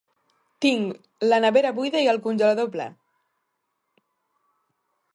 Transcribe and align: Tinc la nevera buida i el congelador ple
Tinc 0.65 1.25
la 1.27 1.39
nevera 1.45 1.73
buida 1.81 2.03
i 2.05 2.09
el 2.15 2.21
congelador 2.29 2.73
ple 2.79 2.91